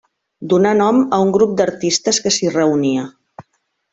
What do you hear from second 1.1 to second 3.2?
a un grup d'artistes que s'hi reunia.